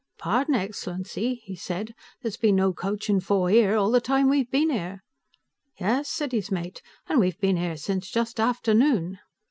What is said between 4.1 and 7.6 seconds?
we've been here." "Yes," said his mate, "and we've been